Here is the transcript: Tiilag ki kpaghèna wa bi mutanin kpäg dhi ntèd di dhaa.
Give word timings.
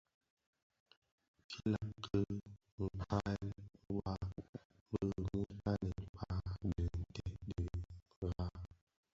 Tiilag 1.49 1.89
ki 2.05 2.19
kpaghèna 2.75 3.53
wa 3.95 4.13
bi 4.89 4.97
mutanin 5.27 5.99
kpäg 6.13 6.45
dhi 6.59 6.71
ntèd 7.09 7.33
di 7.47 7.57
dhaa. 8.31 8.49